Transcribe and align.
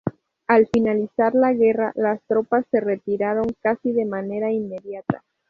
Al 0.47 0.65
finalizar 0.73 1.35
la 1.35 1.53
guerra, 1.53 1.91
las 1.93 2.23
tropas 2.25 2.65
se 2.71 2.79
retiraron 2.79 3.45
casi 3.61 3.91
de 3.91 4.05
manera 4.05 4.51
inmediata. 4.51 5.23